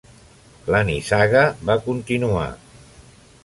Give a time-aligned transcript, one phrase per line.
[0.75, 2.51] La nissaga va continuar.